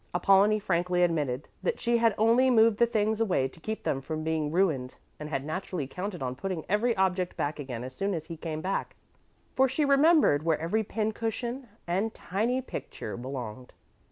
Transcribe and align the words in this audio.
Apollonie 0.15 0.57
frankly 0.57 1.03
admitted 1.03 1.47
that 1.61 1.79
she 1.79 1.99
had 1.99 2.15
only 2.17 2.49
moved 2.49 2.79
the 2.79 2.87
things 2.87 3.21
away 3.21 3.47
to 3.47 3.59
keep 3.59 3.83
them 3.83 4.01
from 4.01 4.23
being 4.23 4.51
ruined 4.51 4.95
and 5.19 5.29
had 5.29 5.45
naturally 5.45 5.85
counted 5.85 6.23
on 6.23 6.35
putting 6.35 6.65
every 6.67 6.97
object 6.97 7.37
back 7.37 7.59
again 7.59 7.83
as 7.83 7.93
soon 7.93 8.15
as 8.15 8.25
he 8.25 8.35
came 8.35 8.61
back, 8.61 8.95
for 9.55 9.69
she 9.69 9.85
remembered 9.85 10.41
where 10.41 10.57
every 10.59 10.81
pin 10.83 11.11
cushion 11.11 11.67
and 11.85 12.15
tiny 12.15 12.63
picture 12.63 13.15
belonged. 13.15 13.73